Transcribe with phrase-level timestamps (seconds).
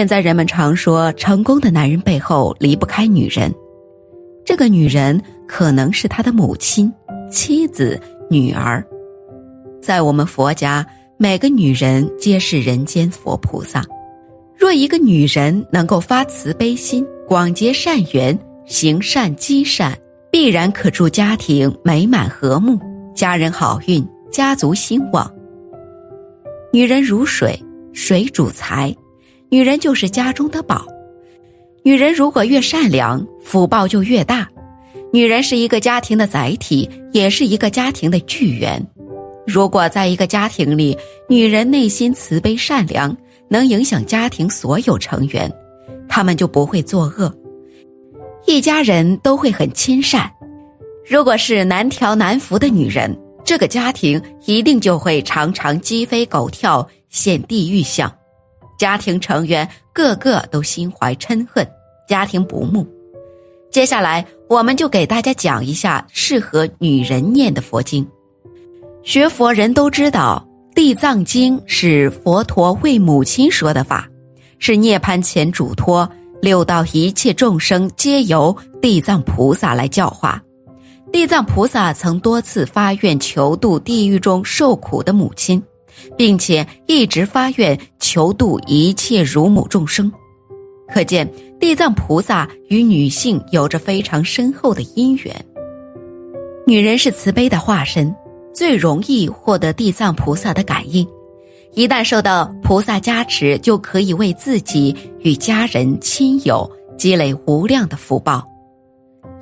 [0.00, 3.54] 现在人们常说，成功的男人背后离不开女人，
[4.46, 6.90] 这个女人可能是他的母亲、
[7.30, 8.00] 妻子、
[8.30, 8.82] 女儿。
[9.78, 10.86] 在我们佛家，
[11.18, 13.84] 每个女人皆是人间佛菩萨。
[14.56, 19.94] 若一个女人能够发慈悲心、广结善缘、行善积善，
[20.30, 22.80] 必然可助家庭美满和睦，
[23.14, 25.30] 家人好运，家族兴旺。
[26.72, 27.62] 女人如水，
[27.92, 28.96] 水主财，
[29.50, 30.86] 女人就是家中的宝。
[31.82, 34.48] 女人如果越善良，福报就越大。
[35.12, 38.80] 女人是一个家庭的载体，也是一个家庭的巨源。
[39.46, 40.96] 如果在一个家庭里，
[41.28, 43.16] 女人内心慈悲善良。
[43.52, 45.52] 能影响家庭所有成员，
[46.08, 47.34] 他们就不会作恶，
[48.46, 50.30] 一家人都会很亲善。
[51.04, 53.12] 如果是难调难服的女人，
[53.44, 58.08] 这个家庭一定就会常常鸡飞狗跳，现地狱相。
[58.80, 61.68] 家庭成员个个都心怀嗔恨，
[62.08, 62.86] 家庭不睦。
[63.70, 68.08] 接下来，我们就给大家讲一下适合女人念的佛经。
[69.02, 70.42] 学佛人都知道。
[70.72, 74.08] 地藏经是佛陀为母亲说的法，
[74.58, 76.08] 是涅槃前嘱托
[76.40, 80.40] 六道一切众生皆由地藏菩萨来教化。
[81.12, 85.62] 地藏菩萨曾多次发愿求度地狱中受苦的母亲，
[86.16, 90.10] 并且一直发愿求度一切乳母众生。
[90.92, 95.34] 可见地藏菩萨与女性有着非常深厚的因缘。
[96.66, 98.14] 女人是慈悲的化身。
[98.52, 101.06] 最容易获得地藏菩萨的感应，
[101.72, 108.44] 一旦受到菩萨加持，就可以为自己与家人亲友积累无量的福报，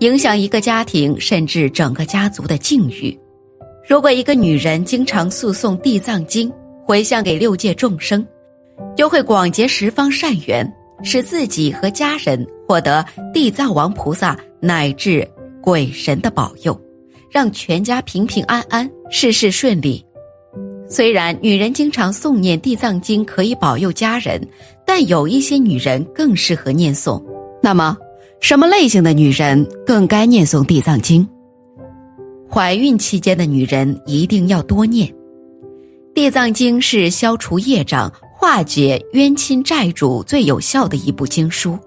[0.00, 3.18] 影响一个家庭甚至整个家族的境遇。
[3.88, 6.52] 如果一个女人经常诉诵地藏经，
[6.84, 8.22] 回向给六界众生，
[8.94, 10.70] 就会广结十方善缘，
[11.02, 15.26] 使自己和家人获得地藏王菩萨乃至
[15.62, 16.78] 鬼神的保佑。
[17.30, 20.04] 让全家平平安安，事事顺利。
[20.86, 24.38] 虽然女人经常诵念地藏经可以保佑家人，
[24.84, 27.22] 但有一些女人更适合念诵。
[27.62, 27.96] 那么，
[28.40, 31.26] 什么类型的女人更该念诵地藏经？
[32.50, 35.12] 怀孕期间的女人一定要多念。
[36.14, 41.78] 地藏经是消除业障、化解冤亲债主最有效的一部经书。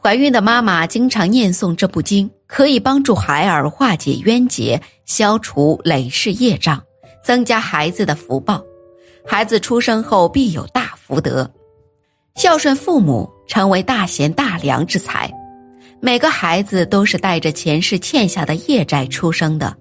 [0.00, 2.30] 怀孕的妈妈经常念诵这部经。
[2.48, 6.82] 可以帮助孩儿化解冤结，消除累世业障，
[7.22, 8.64] 增加孩子的福报。
[9.26, 11.48] 孩子出生后必有大福德，
[12.36, 15.30] 孝顺父母成为大贤大良之才。
[16.00, 19.76] 每个孩子都是带着前世欠下的业债出生的，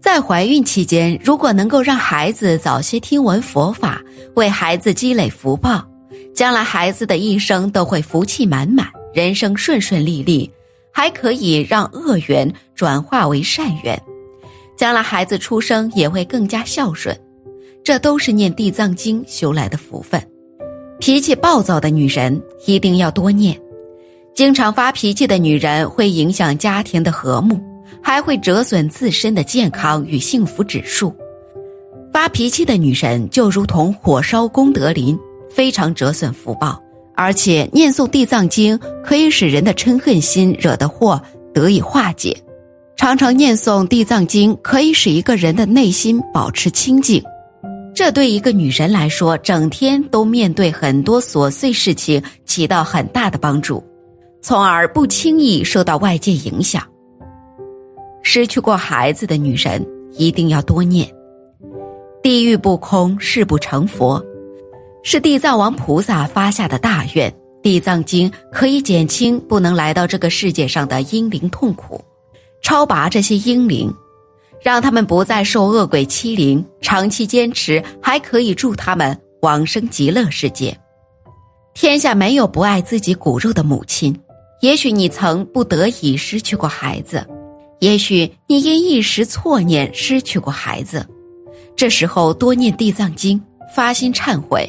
[0.00, 4.02] 在怀孕期间，如果能够让孩子早些听闻佛法，
[4.34, 5.86] 为孩子积累福报，
[6.34, 10.50] 将来孩子的一生都会福气满满，人生顺顺利利。
[10.96, 14.00] 还可以让恶缘转化为善缘，
[14.76, 17.18] 将来孩子出生也会更加孝顺，
[17.82, 20.22] 这都是念地藏经修来的福分。
[21.00, 23.60] 脾气暴躁的女人一定要多念，
[24.34, 27.56] 经常发脾气的女人会影响家庭的和睦，
[28.02, 31.14] 还会折损自身的健康与幸福指数。
[32.12, 35.16] 发脾气的女人就如同火烧功德林，
[35.48, 36.80] 非常折损福报。
[37.16, 42.36] 而且念诵地藏经可以使人的嗔恨心惹的祸得以化解，
[42.96, 47.22] 常常念诵地藏经可以使一个人的内心保持清净，
[47.94, 53.80] 这对一个女人来说，整天都面对很多琐碎事情起到很大的帮助，
[54.44, 56.86] 从而不轻易受到外界影响。
[58.22, 59.82] 失去过孩子的女人
[60.12, 61.10] 一定要多念，
[62.22, 64.22] 地狱不空，誓不成佛。
[65.02, 71.98] 是地藏王菩萨发下的大愿，地藏经可以减轻不能来到这个世界上的阴灵痛苦，
[72.62, 73.90] 超拔这些阴灵，
[74.62, 80.78] 让他们不再受恶鬼欺凌，长期坚持还可以助他们往生极乐世界。
[81.72, 84.14] 天下没有不爱自己骨肉的母亲，
[84.64, 87.22] 也许你曾不得已失去过孩子，
[87.80, 91.06] 也许你因一时错念失去过孩子，
[91.76, 93.38] 这时候多念地藏经，
[93.74, 94.66] 发心忏悔。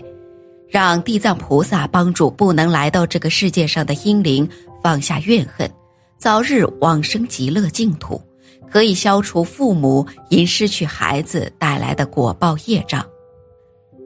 [0.67, 4.45] 让地藏菩萨帮助不能来到这个世界上的婴灵
[4.83, 5.71] 放下怨恨，
[6.17, 8.21] 早日往生极乐净土，
[8.69, 13.01] 可以消除父母因失去孩子带来的果报业障。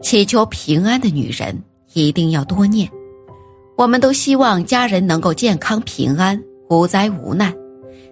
[0.03, 1.59] 祈求平安的女人
[1.93, 2.87] 一定要多念。
[3.79, 6.37] 我们都希望家人能够健康平安、
[6.69, 7.55] 无灾无难。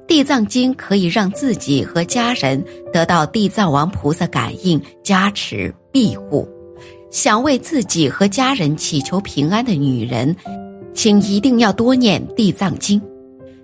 [0.08, 6.48] 地藏经可以让自己和家人得到地藏王菩萨感应加持庇护。
[7.12, 10.34] 想为自己和家人祈求平安的女人，
[10.94, 13.02] 请一定要多念地藏经，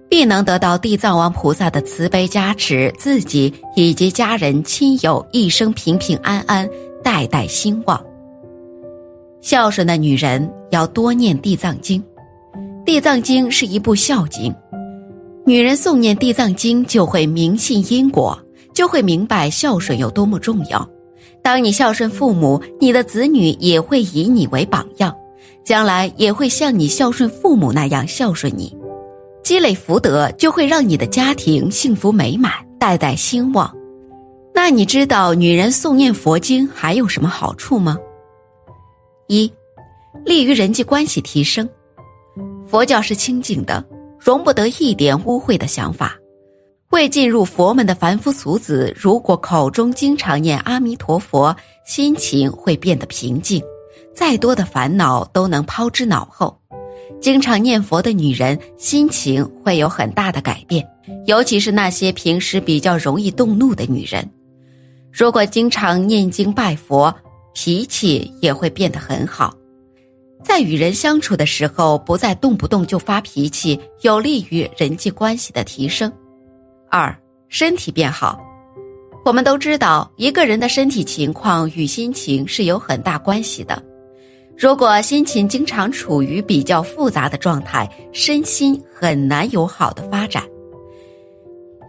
[0.09, 6.69] 必能得到地藏王菩萨的慈悲加持，自己以及家人亲友一生平平安安，
[7.01, 7.97] 代代兴旺。
[9.43, 12.01] 孝顺的女人要多念地藏经，
[12.85, 14.55] 地藏经是一部孝经，
[15.45, 18.39] 女人诵念地藏经就会明信因果，
[18.73, 20.89] 就会明白孝顺有多么重要。
[21.41, 25.13] 当你孝顺父母，你的子女也会以你为榜样，
[25.65, 28.73] 将来也会像你孝顺父母那样孝顺你，
[29.43, 33.69] 积累福德就会让你的家庭幸福美满，代代兴旺。
[34.55, 37.97] 那你知道女人诵念佛经还有什么好处吗？
[39.33, 39.51] 一，
[40.23, 41.67] 利于人际关系提升。
[42.67, 43.83] 佛教是清净的，
[44.19, 46.15] 容不得一点污秽的想法。
[46.91, 51.55] 未进入佛门的凡夫俗子，如果口中经常念阿弥陀佛，
[51.87, 53.59] 心情会变得平静，
[54.13, 56.55] 再多的烦恼都能抛之脑后。
[57.19, 60.87] 经常念佛的女人，心情会有很大的改变，
[61.25, 64.29] 尤其是那些平时比较容易动怒的女人，
[65.11, 67.13] 如果经常念经拜佛，
[67.53, 69.53] 脾气也会变得很好。
[70.43, 76.11] 在与人相处的时候，不再动不动就发脾气，有利于人际关系的提升。
[76.89, 77.15] 二，
[77.47, 78.37] 身体变好。
[79.23, 83.81] 我们都知道，一个人的身体情况与心情是有很大关系的。
[84.57, 90.43] 如果心情经常处于比较复杂的状态，身心很难有好的发展。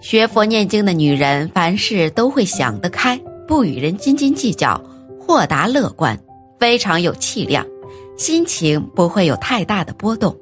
[0.00, 4.80] 学佛念经的女人，凡事都会想得开，不与人斤斤计较，
[5.26, 6.18] 豁达乐观，
[6.60, 7.66] 非常有气量，
[8.18, 10.36] 心情不会有太大的波动。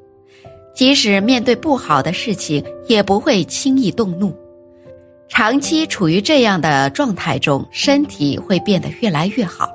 [0.74, 4.34] 即使面对不好的事情，也不会轻易动怒。
[5.28, 9.70] 长期处于这样的状态中，身体会变得越来越好。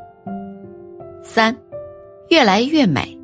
[1.23, 1.55] 三，
[2.29, 3.17] 越来越美。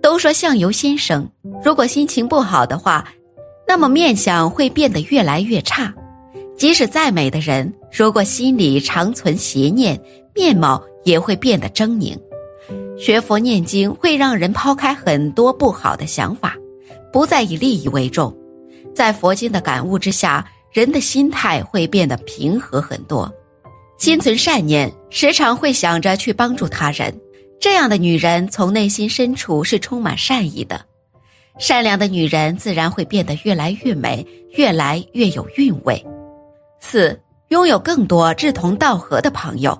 [0.00, 1.28] 都说相由心生，
[1.62, 3.06] 如果心情不好的话，
[3.68, 5.92] 那么面相会变得越来越差。
[6.56, 10.00] 即使再美的人，如果心里常存邪念，
[10.34, 12.18] 面貌也会变得狰狞。
[12.98, 16.56] 学佛念经会让人抛开很多不好的想法，
[17.12, 18.36] 不再以利益为重，
[18.94, 20.46] 在佛经的感悟之下。
[20.72, 23.28] 人的心态会变得平和很多，
[23.98, 27.12] 心存善念，时常会想着去帮助他人。
[27.58, 30.80] 这样的女人从内心深处是充满善意的，
[31.58, 36.00] 善良的女人自然会变得越来越美，越来越有韵味。
[36.78, 39.76] 四，拥有更多志同道合的朋友。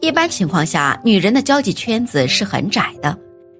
[0.00, 3.16] 一般情况下，女人的交际圈子是很窄的，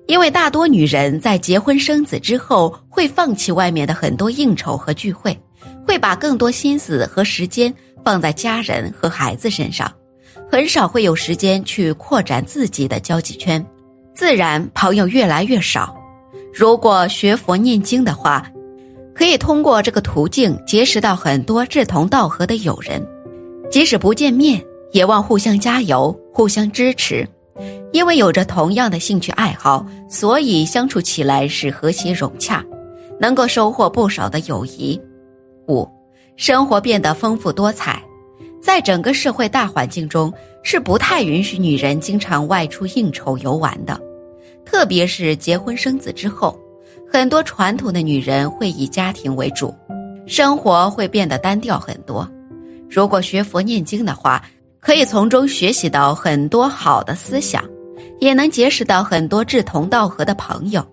[0.06, 5.38] 因为大多女人在结婚生子之后会放弃外面的很多应酬和聚会。
[5.86, 9.90] 会把更多心思和时间放在家人和孩子身上，
[10.50, 13.64] 很少会有时间去扩展自己的交际圈，
[14.14, 15.94] 自然朋友越来越少。
[16.54, 18.46] 如果学佛念经的话，
[19.14, 23.04] 可以通过这个途径结识到很多志同道合的友人，
[23.70, 27.26] 即使不见面，也望互相加油、互相支持。
[27.92, 32.64] 因为有着同样的兴趣爱好，所以相处起来是和谐融洽，
[33.18, 35.00] 能够收获不少的友谊。
[35.66, 35.88] 五，
[36.36, 38.00] 生活变得丰富多彩，
[38.62, 40.32] 在整个社会大环境中，
[40.62, 44.00] 是不太允许女人经常外出应酬游玩的。
[44.64, 46.56] 特别是结婚生子之后，
[47.12, 49.74] 很多传统的女人会以家庭为主，
[50.26, 52.26] 生活会变得单调很多。
[52.88, 54.40] 如果学佛念经的话，
[54.80, 57.64] 可以从中学习到很多好的思想，
[58.18, 60.84] 也能结识到很多志同道合的朋友，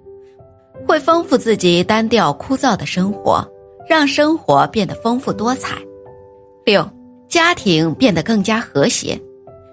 [0.88, 3.48] 会丰富自己单调枯燥的生活。
[3.90, 5.78] 让生活变得丰富多彩。
[6.66, 6.86] 六，
[7.30, 9.18] 家庭变得更加和谐。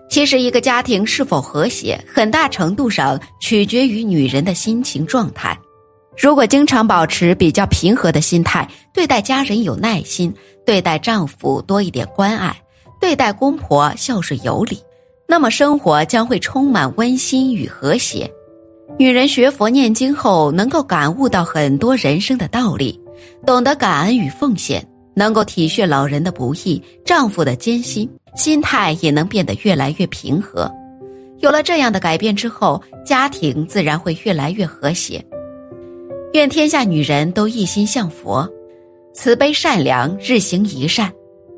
[0.09, 5.59] 其实，一个家庭是否和谐，很大程度上取决于女人的心情状态。
[6.17, 10.33] 如果经常保持比较平和的心态，对待家人有耐心，
[10.65, 12.57] 对待丈夫多一点关爱，
[13.05, 14.79] 对待公婆孝顺有礼，
[15.29, 18.27] 那么生活将会充满温馨与和谐。
[18.99, 22.99] 女人学佛念经后，能够感悟到很多人生的道理。
[23.45, 24.83] 懂得感恩与奉献，
[25.13, 30.73] 能够体恤老人的不易，丈夫的艰辛，心态也能变得越来越平和。
[31.41, 35.23] 有了这样的改变之后，家庭自然会越来越和谐。
[36.33, 38.49] 愿天下女人都一心向佛，
[39.13, 41.13] 慈悲善良，日行一善，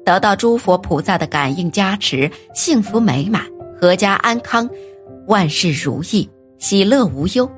[0.07, 3.43] 得到诸佛菩萨的感应加持，幸福美满，
[3.81, 4.71] 阖家安康，
[5.27, 7.51] 万事如意，喜乐无忧。